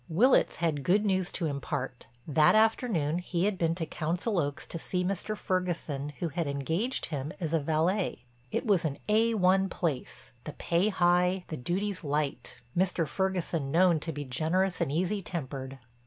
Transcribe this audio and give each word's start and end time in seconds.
Willitts 0.09 0.55
had 0.55 0.81
good 0.81 1.05
news 1.05 1.31
to 1.33 1.45
impart; 1.45 2.07
that 2.27 2.55
afternoon 2.55 3.19
he 3.19 3.45
had 3.45 3.59
been 3.59 3.75
to 3.75 3.85
Council 3.85 4.39
Oaks 4.39 4.65
to 4.65 4.79
see 4.79 5.05
Mr. 5.05 5.37
Ferguson 5.37 6.09
who 6.17 6.29
had 6.29 6.47
engaged 6.47 7.05
him 7.05 7.31
as 7.39 7.51
valet. 7.51 8.23
It 8.51 8.65
was 8.65 8.83
an 8.83 8.97
A1 9.07 9.69
place, 9.69 10.31
the 10.45 10.53
pay 10.53 10.89
high, 10.89 11.45
the 11.49 11.57
duties 11.57 12.03
light, 12.03 12.61
Mr. 12.75 13.07
Ferguson 13.07 13.69
known 13.69 13.99
to 13.99 14.11
be 14.11 14.25
generous 14.25 14.81
and 14.81 14.91
easy 14.91 15.21
tempered. 15.21 15.77